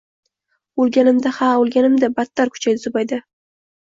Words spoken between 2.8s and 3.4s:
Zubayda.